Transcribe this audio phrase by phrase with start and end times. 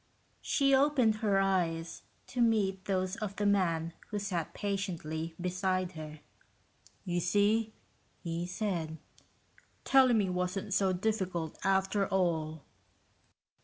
[0.41, 6.21] She opened he eyes to meet those of the man who sat patiently beside her.
[7.05, 7.75] "You see,"
[8.23, 8.97] he said,
[9.83, 12.63] "telling me wasn't so difficult, after all."